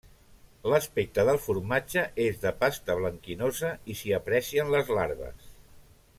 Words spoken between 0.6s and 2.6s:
L'aspecte del formatge és de